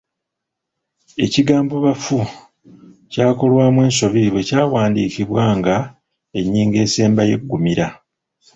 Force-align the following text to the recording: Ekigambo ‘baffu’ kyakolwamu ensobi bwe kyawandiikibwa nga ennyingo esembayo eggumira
Ekigambo 1.25 1.75
‘baffu’ 1.85 2.19
kyakolwamu 3.11 3.79
ensobi 3.87 4.31
bwe 4.33 4.47
kyawandiikibwa 4.49 5.43
nga 5.57 5.75
ennyingo 6.39 6.77
esembayo 6.85 7.33
eggumira 7.37 7.87